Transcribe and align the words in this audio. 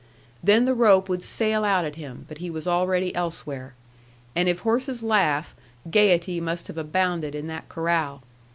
Then 0.43 0.65
the 0.65 0.73
rope 0.73 1.09
would 1.09 1.21
sail 1.21 1.63
out 1.63 1.85
at 1.85 1.93
him, 1.95 2.25
but 2.27 2.39
he 2.39 2.49
was 2.49 2.65
already 2.65 3.13
elsewhere; 3.13 3.75
and 4.35 4.49
if 4.49 4.61
horses 4.61 5.03
laugh, 5.03 5.53
gayety 5.91 6.41
must 6.41 6.65
have 6.69 6.77
abounded 6.79 7.35
in 7.35 7.45
that 7.49 7.69
corral. 7.69 8.23